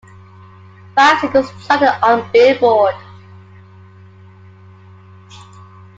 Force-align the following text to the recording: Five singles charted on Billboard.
Five 0.95 1.19
singles 1.19 1.51
charted 1.67 1.89
on 2.01 2.27
Billboard. 2.33 2.95